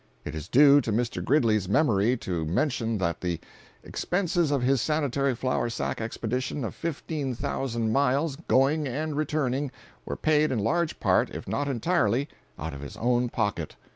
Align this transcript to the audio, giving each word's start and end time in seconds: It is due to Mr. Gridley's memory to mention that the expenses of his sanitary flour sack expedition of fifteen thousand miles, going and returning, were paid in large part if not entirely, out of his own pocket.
It 0.25 0.33
is 0.33 0.47
due 0.49 0.81
to 0.81 0.91
Mr. 0.91 1.23
Gridley's 1.23 1.69
memory 1.69 2.17
to 2.17 2.43
mention 2.43 2.97
that 2.97 3.21
the 3.21 3.39
expenses 3.83 4.49
of 4.49 4.63
his 4.63 4.81
sanitary 4.81 5.35
flour 5.35 5.69
sack 5.69 6.01
expedition 6.01 6.63
of 6.63 6.73
fifteen 6.73 7.35
thousand 7.35 7.93
miles, 7.93 8.35
going 8.35 8.87
and 8.87 9.15
returning, 9.15 9.69
were 10.03 10.17
paid 10.17 10.51
in 10.51 10.57
large 10.57 10.99
part 10.99 11.29
if 11.29 11.47
not 11.47 11.67
entirely, 11.67 12.27
out 12.57 12.73
of 12.73 12.81
his 12.81 12.97
own 12.97 13.29
pocket. 13.29 13.75